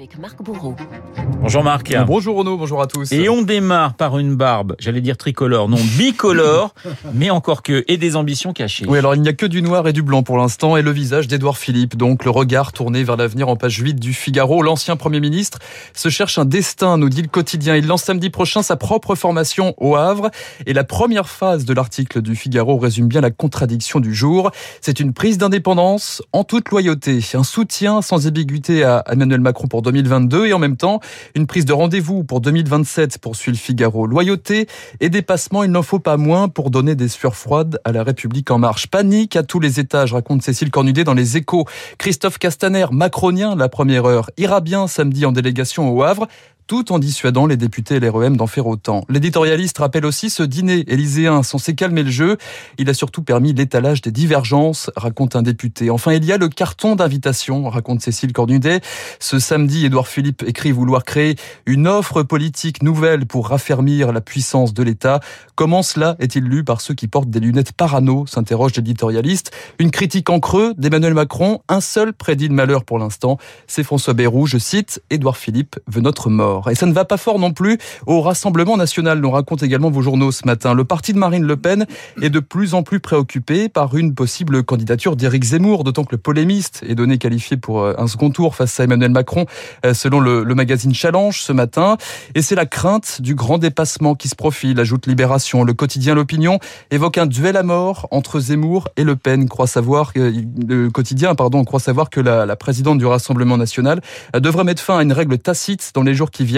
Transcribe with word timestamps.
avec 0.00 0.18
Marc 0.18 0.42
Bourreau. 0.42 0.74
Bonjour 1.42 1.62
Marc. 1.62 1.94
bonjour 2.06 2.38
Renaud, 2.38 2.56
bonjour 2.56 2.80
à 2.80 2.86
tous. 2.86 3.12
Et 3.12 3.28
on 3.28 3.42
démarre 3.42 3.92
par 3.92 4.18
une 4.18 4.34
barbe, 4.34 4.74
j'allais 4.78 5.02
dire 5.02 5.18
tricolore, 5.18 5.68
non 5.68 5.76
bicolore, 5.98 6.74
mais 7.12 7.28
encore 7.28 7.62
que, 7.62 7.84
et 7.86 7.98
des 7.98 8.16
ambitions 8.16 8.54
cachées. 8.54 8.86
Oui, 8.88 8.96
alors 8.96 9.14
il 9.14 9.20
n'y 9.20 9.28
a 9.28 9.34
que 9.34 9.44
du 9.44 9.60
noir 9.60 9.86
et 9.88 9.92
du 9.92 10.02
blanc 10.02 10.22
pour 10.22 10.38
l'instant, 10.38 10.78
et 10.78 10.82
le 10.82 10.90
visage 10.90 11.28
d'Édouard 11.28 11.58
Philippe, 11.58 11.98
donc 11.98 12.24
le 12.24 12.30
regard 12.30 12.72
tourné 12.72 13.04
vers 13.04 13.18
l'avenir 13.18 13.50
en 13.50 13.56
page 13.56 13.76
8 13.76 14.00
du 14.00 14.14
Figaro. 14.14 14.62
L'ancien 14.62 14.96
Premier 14.96 15.20
ministre 15.20 15.58
se 15.92 16.08
cherche 16.08 16.38
un 16.38 16.46
destin, 16.46 16.96
nous 16.96 17.10
dit 17.10 17.20
le 17.20 17.28
quotidien. 17.28 17.76
Il 17.76 17.86
lance 17.86 18.04
samedi 18.04 18.30
prochain 18.30 18.62
sa 18.62 18.76
propre 18.76 19.14
formation 19.14 19.74
au 19.76 19.96
Havre, 19.96 20.30
et 20.64 20.72
la 20.72 20.84
première 20.84 21.28
phase 21.28 21.66
de 21.66 21.74
l'article 21.74 22.22
du 22.22 22.36
Figaro 22.36 22.78
résume 22.78 23.08
bien 23.08 23.20
la 23.20 23.30
contradiction 23.30 24.00
du 24.00 24.14
jour. 24.14 24.50
C'est 24.80 24.98
une 24.98 25.12
prise 25.12 25.36
d'indépendance 25.36 26.22
en 26.32 26.42
toute 26.44 26.70
loyauté, 26.70 27.20
un 27.34 27.44
soutien 27.44 28.00
sans 28.00 28.26
ambiguïté 28.26 28.82
à 28.82 29.04
Emmanuel 29.10 29.40
Macron 29.40 29.66
pour 29.68 29.82
2022 29.90 30.46
et 30.46 30.52
en 30.52 30.58
même 30.60 30.76
temps 30.76 31.00
une 31.34 31.46
prise 31.46 31.64
de 31.64 31.72
rendez-vous 31.72 32.22
pour 32.22 32.40
2027 32.40 33.18
poursuit 33.18 33.50
le 33.50 33.56
Figaro. 33.56 34.06
Loyauté 34.06 34.68
et 35.00 35.08
dépassement, 35.08 35.64
il 35.64 35.70
n'en 35.72 35.82
faut 35.82 35.98
pas 35.98 36.16
moins 36.16 36.48
pour 36.48 36.70
donner 36.70 36.94
des 36.94 37.08
sueurs 37.08 37.34
froides 37.34 37.80
à 37.84 37.90
la 37.90 38.04
République 38.04 38.50
en 38.50 38.58
marche. 38.58 38.86
Panique 38.86 39.34
à 39.34 39.42
tous 39.42 39.58
les 39.58 39.80
étages, 39.80 40.12
raconte 40.12 40.42
Cécile 40.42 40.70
Cornudet 40.70 41.02
dans 41.02 41.14
les 41.14 41.36
échos. 41.36 41.66
Christophe 41.98 42.38
Castaner, 42.38 42.86
macronien, 42.92 43.56
la 43.56 43.68
première 43.68 44.04
heure, 44.04 44.30
ira 44.36 44.60
bien 44.60 44.86
samedi 44.86 45.26
en 45.26 45.32
délégation 45.32 45.90
au 45.90 46.02
Havre 46.04 46.28
tout 46.70 46.92
en 46.92 47.00
dissuadant 47.00 47.46
les 47.46 47.56
députés 47.56 47.96
et 47.96 47.98
les 47.98 48.10
d'en 48.10 48.46
faire 48.46 48.68
autant. 48.68 49.04
L'éditorialiste 49.08 49.78
rappelle 49.78 50.06
aussi 50.06 50.30
ce 50.30 50.44
dîner 50.44 50.84
élyséen 50.86 51.42
censé 51.42 51.74
calmer 51.74 52.04
le 52.04 52.12
jeu. 52.12 52.36
Il 52.78 52.88
a 52.88 52.94
surtout 52.94 53.24
permis 53.24 53.52
l'étalage 53.52 54.02
des 54.02 54.12
divergences, 54.12 54.88
raconte 54.94 55.34
un 55.34 55.42
député. 55.42 55.90
Enfin, 55.90 56.12
il 56.12 56.24
y 56.24 56.30
a 56.30 56.36
le 56.36 56.48
carton 56.48 56.94
d'invitation, 56.94 57.68
raconte 57.68 58.02
Cécile 58.02 58.32
Cornudet. 58.32 58.82
Ce 59.18 59.40
samedi, 59.40 59.84
Édouard 59.84 60.06
Philippe 60.06 60.44
écrit 60.46 60.70
vouloir 60.70 61.02
créer 61.02 61.34
une 61.66 61.88
offre 61.88 62.22
politique 62.22 62.84
nouvelle 62.84 63.26
pour 63.26 63.48
raffermir 63.48 64.12
la 64.12 64.20
puissance 64.20 64.72
de 64.72 64.84
l'État. 64.84 65.18
Comment 65.56 65.82
cela 65.82 66.14
est-il 66.20 66.44
lu 66.44 66.62
par 66.62 66.82
ceux 66.82 66.94
qui 66.94 67.08
portent 67.08 67.30
des 67.30 67.40
lunettes 67.40 67.72
parano? 67.72 68.26
s'interroge 68.28 68.76
l'éditorialiste. 68.76 69.50
Une 69.80 69.90
critique 69.90 70.30
en 70.30 70.38
creux 70.38 70.74
d'Emmanuel 70.78 71.14
Macron. 71.14 71.62
Un 71.68 71.80
seul 71.80 72.12
prédit 72.12 72.46
le 72.46 72.54
malheur 72.54 72.84
pour 72.84 73.00
l'instant. 73.00 73.38
C'est 73.66 73.82
François 73.82 74.14
Bayrou, 74.14 74.46
je 74.46 74.58
cite, 74.58 75.02
Édouard 75.10 75.36
Philippe 75.36 75.80
veut 75.88 76.00
notre 76.00 76.30
mort. 76.30 76.59
Et 76.68 76.74
ça 76.74 76.86
ne 76.86 76.92
va 76.92 77.04
pas 77.04 77.16
fort 77.16 77.38
non 77.38 77.52
plus 77.52 77.78
au 78.06 78.20
Rassemblement 78.20 78.76
national, 78.76 79.20
nous 79.20 79.30
racontent 79.30 79.64
également 79.64 79.90
vos 79.90 80.02
journaux 80.02 80.32
ce 80.32 80.46
matin. 80.46 80.74
Le 80.74 80.84
parti 80.84 81.12
de 81.12 81.18
Marine 81.18 81.44
Le 81.44 81.56
Pen 81.56 81.86
est 82.20 82.30
de 82.30 82.40
plus 82.40 82.74
en 82.74 82.82
plus 82.82 83.00
préoccupé 83.00 83.68
par 83.68 83.96
une 83.96 84.14
possible 84.14 84.62
candidature 84.62 85.16
d'Éric 85.16 85.44
Zemmour, 85.44 85.84
d'autant 85.84 86.04
que 86.04 86.12
le 86.12 86.18
polémiste 86.18 86.84
est 86.86 86.94
donné 86.94 87.18
qualifié 87.18 87.56
pour 87.56 87.80
euh, 87.80 87.94
un 87.98 88.06
second 88.06 88.30
tour 88.30 88.54
face 88.54 88.78
à 88.80 88.84
Emmanuel 88.84 89.10
Macron, 89.10 89.46
euh, 89.84 89.94
selon 89.94 90.20
le, 90.20 90.44
magazine 90.54 90.92
Challenge 90.92 91.40
ce 91.40 91.52
matin. 91.52 91.96
Et 92.34 92.42
c'est 92.42 92.54
la 92.54 92.66
crainte 92.66 93.22
du 93.22 93.34
grand 93.34 93.58
dépassement 93.58 94.14
qui 94.14 94.28
se 94.28 94.34
profile, 94.34 94.78
ajoute 94.80 95.06
Libération. 95.06 95.64
Le 95.64 95.72
quotidien 95.72 96.14
L'Opinion 96.14 96.58
évoque 96.90 97.18
un 97.18 97.26
duel 97.26 97.56
à 97.56 97.62
mort 97.62 98.08
entre 98.10 98.40
Zemmour 98.40 98.88
et 98.96 99.04
Le 99.04 99.16
Pen. 99.16 99.48
Croit 99.48 99.66
savoir 99.66 100.12
que, 100.12 100.32
le 100.66 100.90
quotidien, 100.90 101.34
pardon, 101.34 101.64
croit 101.64 101.80
savoir 101.80 102.10
que 102.10 102.20
la, 102.20 102.46
la 102.46 102.56
présidente 102.56 102.98
du 102.98 103.06
Rassemblement 103.06 103.56
national 103.56 104.00
euh, 104.34 104.40
devrait 104.40 104.64
mettre 104.64 104.82
fin 104.82 104.98
à 104.98 105.02
une 105.02 105.12
règle 105.12 105.38
tacite 105.38 105.92
dans 105.94 106.02
les 106.02 106.14
jours 106.14 106.30
qui 106.30 106.44
viennent, 106.44 106.49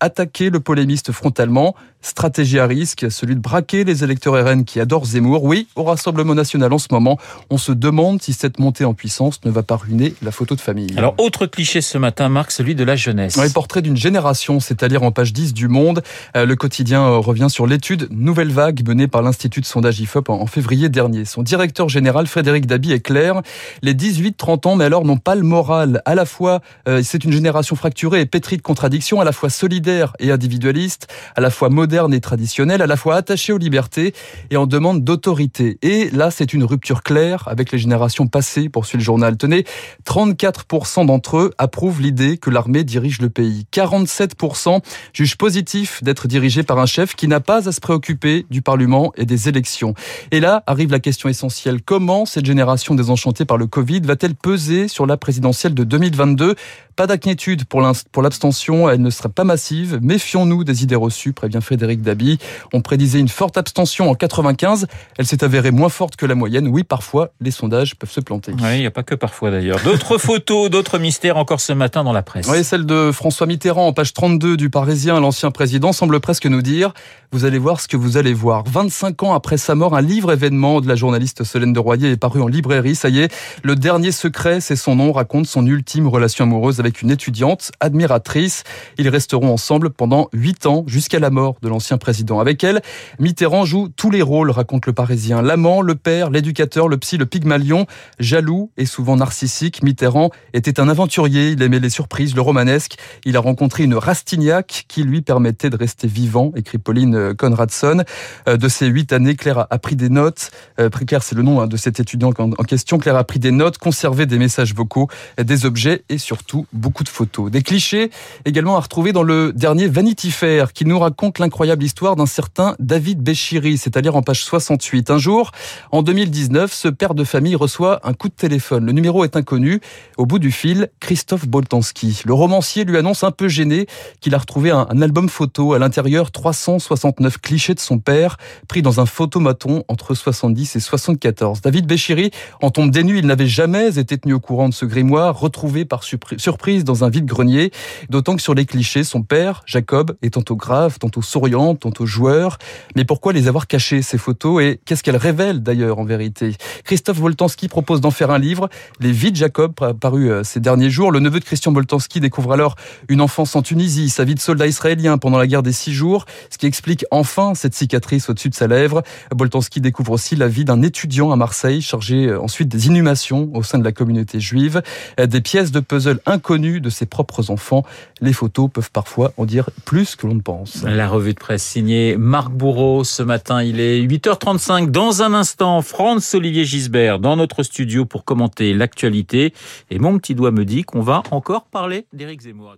attaquer 0.00 0.50
le 0.50 0.60
polémiste 0.60 1.12
frontalement. 1.12 1.74
Stratégie 2.02 2.58
à 2.58 2.66
risque, 2.66 3.06
celui 3.10 3.36
de 3.36 3.40
braquer 3.40 3.84
les 3.84 4.02
électeurs 4.02 4.34
RN 4.34 4.64
qui 4.64 4.80
adorent 4.80 5.06
Zemmour. 5.06 5.44
Oui, 5.44 5.68
au 5.76 5.84
Rassemblement 5.84 6.34
national 6.34 6.72
en 6.72 6.78
ce 6.78 6.88
moment, 6.90 7.16
on 7.48 7.58
se 7.58 7.70
demande 7.70 8.20
si 8.20 8.32
cette 8.32 8.58
montée 8.58 8.84
en 8.84 8.92
puissance 8.92 9.38
ne 9.44 9.52
va 9.52 9.62
pas 9.62 9.76
ruiner 9.76 10.12
la 10.20 10.32
photo 10.32 10.56
de 10.56 10.60
famille. 10.60 10.92
Alors, 10.96 11.14
autre 11.18 11.46
cliché 11.46 11.80
ce 11.80 11.98
matin, 11.98 12.28
Marc, 12.28 12.50
celui 12.50 12.74
de 12.74 12.82
la 12.82 12.96
jeunesse. 12.96 13.36
Oui, 13.36 13.48
portrait 13.54 13.82
d'une 13.82 13.96
génération, 13.96 14.58
c'est 14.58 14.82
à 14.82 14.88
dire 14.88 15.04
en 15.04 15.12
page 15.12 15.32
10 15.32 15.54
du 15.54 15.68
Monde. 15.68 16.02
Euh, 16.36 16.44
le 16.44 16.56
quotidien 16.56 17.02
euh, 17.02 17.18
revient 17.18 17.46
sur 17.48 17.68
l'étude 17.68 18.08
Nouvelle 18.10 18.50
Vague 18.50 18.84
menée 18.84 19.06
par 19.06 19.22
l'Institut 19.22 19.60
de 19.60 19.66
sondage 19.66 20.00
IFOP 20.00 20.28
en 20.28 20.46
février 20.46 20.88
dernier. 20.88 21.24
Son 21.24 21.44
directeur 21.44 21.88
général, 21.88 22.26
Frédéric 22.26 22.66
Dabi, 22.66 22.90
est 22.90 23.00
clair. 23.00 23.42
Les 23.80 23.94
18-30 23.94 24.66
ans, 24.66 24.74
mais 24.74 24.86
alors, 24.86 25.04
n'ont 25.04 25.18
pas 25.18 25.36
le 25.36 25.42
moral. 25.42 26.02
À 26.04 26.16
la 26.16 26.26
fois, 26.26 26.62
euh, 26.88 27.00
c'est 27.04 27.22
une 27.22 27.32
génération 27.32 27.76
fracturée 27.76 28.22
et 28.22 28.26
pétrie 28.26 28.56
de 28.56 28.62
contradictions, 28.62 29.20
à 29.20 29.24
la 29.24 29.32
fois 29.32 29.50
solidaire 29.50 30.14
et 30.18 30.32
individualiste, 30.32 31.06
à 31.36 31.40
la 31.40 31.50
fois 31.50 31.68
moderne 31.68 31.91
et 31.92 32.20
traditionnelle, 32.20 32.80
à 32.80 32.86
la 32.86 32.96
fois 32.96 33.16
attachée 33.16 33.52
aux 33.52 33.58
libertés 33.58 34.14
et 34.50 34.56
en 34.56 34.66
demande 34.66 35.04
d'autorité. 35.04 35.78
Et 35.82 36.08
là, 36.10 36.30
c'est 36.30 36.54
une 36.54 36.64
rupture 36.64 37.02
claire 37.02 37.46
avec 37.48 37.70
les 37.70 37.78
générations 37.78 38.28
passées, 38.28 38.70
poursuit 38.70 38.96
le 38.96 39.04
journal. 39.04 39.36
Tenez, 39.36 39.64
34% 40.06 41.04
d'entre 41.04 41.36
eux 41.36 41.50
approuvent 41.58 42.00
l'idée 42.00 42.38
que 42.38 42.48
l'armée 42.48 42.82
dirige 42.82 43.20
le 43.20 43.28
pays. 43.28 43.66
47% 43.72 44.80
jugent 45.12 45.36
positif 45.36 46.02
d'être 46.02 46.28
dirigé 46.28 46.62
par 46.62 46.78
un 46.78 46.86
chef 46.86 47.14
qui 47.14 47.28
n'a 47.28 47.40
pas 47.40 47.68
à 47.68 47.72
se 47.72 47.80
préoccuper 47.80 48.46
du 48.48 48.62
Parlement 48.62 49.12
et 49.16 49.26
des 49.26 49.50
élections. 49.50 49.92
Et 50.30 50.40
là 50.40 50.64
arrive 50.66 50.90
la 50.90 51.00
question 51.00 51.28
essentielle. 51.28 51.82
Comment 51.82 52.24
cette 52.24 52.46
génération 52.46 52.94
désenchantée 52.94 53.44
par 53.44 53.58
le 53.58 53.66
Covid 53.66 54.00
va-t-elle 54.00 54.34
peser 54.34 54.88
sur 54.88 55.06
la 55.06 55.18
présidentielle 55.18 55.74
de 55.74 55.84
2022 55.84 56.54
pas 56.96 57.06
d'inquiétude 57.06 57.64
pour 57.64 57.80
l'abstention, 58.22 58.88
elle 58.88 59.00
ne 59.00 59.10
sera 59.10 59.28
pas 59.28 59.44
massive. 59.44 59.98
Méfions-nous 60.02 60.62
des 60.62 60.82
idées 60.82 60.94
reçues, 60.94 61.32
prévient 61.32 61.60
Frédéric 61.62 61.81
Dabi. 62.02 62.38
On 62.72 62.80
prédisait 62.80 63.18
une 63.18 63.28
forte 63.28 63.58
abstention 63.58 64.10
en 64.10 64.14
95. 64.14 64.86
Elle 65.18 65.26
s'est 65.26 65.44
avérée 65.44 65.70
moins 65.70 65.88
forte 65.88 66.16
que 66.16 66.26
la 66.26 66.34
moyenne. 66.34 66.68
Oui, 66.68 66.84
parfois, 66.84 67.30
les 67.40 67.50
sondages 67.50 67.96
peuvent 67.96 68.10
se 68.10 68.20
planter. 68.20 68.52
Oui, 68.52 68.76
il 68.76 68.80
n'y 68.80 68.86
a 68.86 68.90
pas 68.90 69.02
que 69.02 69.14
parfois 69.14 69.50
d'ailleurs. 69.50 69.80
D'autres 69.84 70.18
photos, 70.18 70.70
d'autres 70.70 70.98
mystères 70.98 71.36
encore 71.36 71.60
ce 71.60 71.72
matin 71.72 72.04
dans 72.04 72.12
la 72.12 72.22
presse. 72.22 72.46
Oui, 72.48 72.64
celle 72.64 72.86
de 72.86 73.10
François 73.12 73.46
Mitterrand 73.46 73.86
en 73.86 73.92
page 73.92 74.12
32 74.12 74.56
du 74.56 74.70
Parisien. 74.70 75.20
L'ancien 75.20 75.50
président 75.50 75.92
semble 75.92 76.20
presque 76.20 76.46
nous 76.46 76.62
dire 76.62 76.92
vous 77.34 77.46
allez 77.46 77.58
voir 77.58 77.80
ce 77.80 77.88
que 77.88 77.96
vous 77.96 78.18
allez 78.18 78.34
voir. 78.34 78.62
25 78.66 79.22
ans 79.22 79.32
après 79.32 79.56
sa 79.56 79.74
mort, 79.74 79.96
un 79.96 80.02
livre 80.02 80.32
événement 80.32 80.82
de 80.82 80.88
la 80.88 80.94
journaliste 80.94 81.44
Solène 81.44 81.72
de 81.72 81.78
Royer 81.78 82.10
est 82.10 82.18
paru 82.18 82.42
en 82.42 82.46
librairie. 82.46 82.94
Ça 82.94 83.08
y 83.08 83.20
est, 83.20 83.34
le 83.62 83.74
dernier 83.74 84.12
secret, 84.12 84.60
c'est 84.60 84.76
son 84.76 84.96
nom, 84.96 85.12
raconte 85.12 85.46
son 85.46 85.66
ultime 85.66 86.08
relation 86.08 86.44
amoureuse 86.44 86.78
avec 86.78 87.00
une 87.00 87.10
étudiante 87.10 87.72
admiratrice. 87.80 88.64
Ils 88.98 89.08
resteront 89.08 89.50
ensemble 89.50 89.88
pendant 89.88 90.28
huit 90.34 90.66
ans 90.66 90.84
jusqu'à 90.86 91.20
la 91.20 91.30
mort 91.30 91.56
de 91.62 91.70
l'ancien 91.72 91.98
président. 91.98 92.38
Avec 92.38 92.62
elle, 92.62 92.82
Mitterrand 93.18 93.64
joue 93.64 93.88
tous 93.88 94.10
les 94.10 94.22
rôles, 94.22 94.50
raconte 94.50 94.86
le 94.86 94.92
Parisien. 94.92 95.42
L'amant, 95.42 95.80
le 95.80 95.94
père, 95.94 96.30
l'éducateur, 96.30 96.88
le 96.88 96.98
psy, 96.98 97.16
le 97.16 97.26
pygmalion. 97.26 97.86
Jaloux 98.18 98.70
et 98.76 98.86
souvent 98.86 99.16
narcissique, 99.16 99.82
Mitterrand 99.82 100.30
était 100.52 100.78
un 100.78 100.88
aventurier. 100.88 101.50
Il 101.50 101.62
aimait 101.62 101.80
les 101.80 101.90
surprises, 101.90 102.34
le 102.34 102.42
romanesque. 102.42 102.96
Il 103.24 103.36
a 103.36 103.40
rencontré 103.40 103.84
une 103.84 103.94
Rastignac 103.94 104.84
qui 104.88 105.02
lui 105.02 105.22
permettait 105.22 105.70
de 105.70 105.76
rester 105.76 106.06
vivant, 106.06 106.52
écrit 106.56 106.78
Pauline 106.78 107.34
Conradson. 107.34 108.04
Euh, 108.48 108.56
de 108.56 108.68
ces 108.68 108.86
huit 108.86 109.12
années, 109.12 109.34
Claire 109.34 109.66
a 109.70 109.78
pris 109.78 109.96
des 109.96 110.08
notes. 110.08 110.50
Euh, 110.78 110.90
Claire, 110.90 111.22
c'est 111.22 111.34
le 111.34 111.42
nom 111.42 111.60
hein, 111.60 111.66
de 111.66 111.76
cet 111.76 111.98
étudiant 111.98 112.32
en 112.38 112.64
question. 112.64 112.98
Claire 112.98 113.16
a 113.16 113.24
pris 113.24 113.38
des 113.38 113.50
notes, 113.50 113.78
conservé 113.78 114.26
des 114.26 114.38
messages 114.38 114.74
vocaux, 114.74 115.08
des 115.42 115.66
objets 115.66 116.04
et 116.08 116.18
surtout 116.18 116.66
beaucoup 116.72 117.02
de 117.02 117.08
photos. 117.08 117.50
Des 117.50 117.62
clichés 117.62 118.10
également 118.44 118.76
à 118.76 118.80
retrouver 118.80 119.12
dans 119.12 119.22
le 119.22 119.52
dernier 119.52 119.88
Vanity 119.88 120.30
Fair 120.30 120.72
qui 120.72 120.84
nous 120.84 120.98
raconte 120.98 121.38
l'incroyable 121.38 121.61
histoire 121.82 122.16
d'un 122.16 122.26
certain 122.26 122.74
David 122.78 123.20
Béchiri, 123.20 123.78
c'est-à-dire 123.78 124.16
en 124.16 124.22
page 124.22 124.44
68. 124.44 125.10
Un 125.10 125.18
jour, 125.18 125.52
en 125.90 126.02
2019, 126.02 126.72
ce 126.72 126.88
père 126.88 127.14
de 127.14 127.24
famille 127.24 127.54
reçoit 127.54 128.00
un 128.04 128.14
coup 128.14 128.28
de 128.28 128.34
téléphone. 128.34 128.84
Le 128.84 128.92
numéro 128.92 129.24
est 129.24 129.36
inconnu. 129.36 129.80
Au 130.16 130.26
bout 130.26 130.38
du 130.38 130.50
fil, 130.50 130.88
Christophe 131.00 131.46
Boltanski. 131.46 132.22
Le 132.24 132.34
romancier 132.34 132.84
lui 132.84 132.96
annonce 132.96 133.24
un 133.24 133.30
peu 133.30 133.48
gêné 133.48 133.86
qu'il 134.20 134.34
a 134.34 134.38
retrouvé 134.38 134.70
un, 134.70 135.02
album 135.02 135.28
photo. 135.28 135.72
À 135.72 135.78
l'intérieur, 135.78 136.30
369 136.30 137.38
clichés 137.38 137.74
de 137.74 137.80
son 137.80 137.98
père, 137.98 138.36
pris 138.68 138.82
dans 138.82 139.00
un 139.00 139.06
photomaton 139.06 139.84
entre 139.88 140.14
70 140.14 140.76
et 140.76 140.80
74. 140.80 141.60
David 141.60 141.86
Béchiri 141.86 142.30
en 142.60 142.70
tombe 142.70 142.90
dénu. 142.90 143.18
Il 143.18 143.26
n'avait 143.26 143.46
jamais 143.46 143.98
été 143.98 144.18
tenu 144.18 144.34
au 144.34 144.40
courant 144.40 144.68
de 144.68 144.74
ce 144.74 144.84
grimoire, 144.84 145.38
retrouvé 145.38 145.84
par 145.84 146.02
surprise 146.02 146.84
dans 146.84 147.04
un 147.04 147.10
vide-grenier, 147.10 147.70
d'autant 148.10 148.36
que 148.36 148.42
sur 148.42 148.54
les 148.54 148.66
clichés, 148.66 149.04
son 149.04 149.22
père, 149.22 149.62
Jacob, 149.66 150.16
est 150.22 150.34
tantôt 150.34 150.56
grave, 150.56 150.98
tantôt 150.98 151.22
souriant, 151.22 151.51
tantôt 151.78 152.06
joueur. 152.06 152.58
Mais 152.94 153.04
pourquoi 153.04 153.32
les 153.32 153.48
avoir 153.48 153.66
cachés, 153.66 154.02
ces 154.02 154.18
photos, 154.18 154.62
et 154.62 154.80
qu'est-ce 154.84 155.02
qu'elles 155.02 155.16
révèlent 155.16 155.62
d'ailleurs 155.62 155.98
en 155.98 156.04
vérité? 156.04 156.54
Christophe 156.84 157.20
Boltanski 157.20 157.68
propose 157.68 158.00
d'en 158.00 158.10
faire 158.10 158.30
un 158.30 158.38
livre, 158.38 158.68
Les 159.00 159.12
vies 159.12 159.32
de 159.32 159.36
Jacob, 159.36 159.72
paru 159.74 160.30
euh, 160.30 160.44
ces 160.44 160.60
derniers 160.60 160.90
jours. 160.90 161.10
Le 161.10 161.20
neveu 161.20 161.40
de 161.40 161.44
Christian 161.44 161.72
Boltanski 161.72 162.20
découvre 162.20 162.52
alors 162.52 162.76
une 163.08 163.20
enfance 163.20 163.56
en 163.56 163.62
Tunisie, 163.62 164.10
sa 164.10 164.24
vie 164.24 164.34
de 164.34 164.40
soldat 164.40 164.66
israélien 164.66 165.18
pendant 165.18 165.38
la 165.38 165.46
guerre 165.46 165.62
des 165.62 165.72
six 165.72 165.92
jours, 165.92 166.26
ce 166.50 166.58
qui 166.58 166.66
explique 166.66 167.04
enfin 167.10 167.54
cette 167.54 167.74
cicatrice 167.74 168.28
au-dessus 168.28 168.50
de 168.50 168.54
sa 168.54 168.66
lèvre. 168.66 169.02
Boltanski 169.34 169.80
découvre 169.80 170.12
aussi 170.12 170.36
la 170.36 170.48
vie 170.48 170.64
d'un 170.64 170.82
étudiant 170.82 171.32
à 171.32 171.36
Marseille, 171.36 171.80
chargé 171.80 172.26
euh, 172.26 172.40
ensuite 172.40 172.68
des 172.68 172.88
inhumations 172.88 173.50
au 173.54 173.62
sein 173.62 173.78
de 173.78 173.84
la 173.84 173.92
communauté 173.92 174.38
juive, 174.38 174.82
euh, 175.18 175.26
des 175.26 175.40
pièces 175.40 175.72
de 175.72 175.80
puzzle 175.80 176.20
inconnues 176.26 176.42
inconnue 176.42 176.80
de 176.80 176.90
ses 176.90 177.06
propres 177.06 177.50
enfants. 177.50 177.84
Les 178.20 178.32
photos 178.32 178.68
peuvent 178.70 178.90
parfois 178.90 179.32
en 179.36 179.44
dire 179.44 179.70
plus 179.84 180.16
que 180.16 180.26
l'on 180.26 180.34
ne 180.34 180.40
pense. 180.40 180.82
La 180.82 181.08
revue 181.08 181.31
de 181.32 181.38
presse 181.38 181.64
signée 181.64 182.16
Marc 182.16 182.50
Bourreau. 182.50 183.04
Ce 183.04 183.22
matin, 183.22 183.62
il 183.62 183.80
est 183.80 184.00
8h35. 184.00 184.90
Dans 184.90 185.22
un 185.22 185.34
instant, 185.34 185.82
Franz-Olivier 185.82 186.64
Gisbert 186.64 187.18
dans 187.18 187.36
notre 187.36 187.62
studio 187.62 188.04
pour 188.04 188.24
commenter 188.24 188.74
l'actualité. 188.74 189.52
Et 189.90 189.98
mon 189.98 190.18
petit 190.18 190.34
doigt 190.34 190.50
me 190.50 190.64
dit 190.64 190.82
qu'on 190.82 191.00
va 191.00 191.22
encore 191.30 191.66
parler 191.66 192.06
d'Éric 192.12 192.42
Zemmour. 192.42 192.76